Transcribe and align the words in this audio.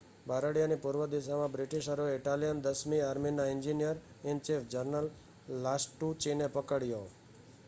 બારડિયાની 0.25 0.77
પૂર્વ 0.77 1.01
દિશામાં 1.09 1.51
બ્રિટિશરોએ 1.51 2.07
ઇટાલિયન 2.13 2.63
દસમી 2.63 3.03
આર્મીનાં 3.03 3.51
એન્જિનિયર-ઇન-ચીફ 3.51 4.67
જનરલ 4.71 5.11
લાસ્ટુચીને 5.61 6.51
પકડ્યો 6.53 7.05